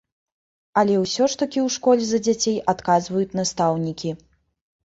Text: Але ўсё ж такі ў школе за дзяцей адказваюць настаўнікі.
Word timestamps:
Але 0.81 0.95
ўсё 1.03 1.27
ж 1.33 1.37
такі 1.41 1.59
ў 1.67 1.75
школе 1.75 2.03
за 2.13 2.19
дзяцей 2.29 2.57
адказваюць 2.75 3.37
настаўнікі. 3.41 4.09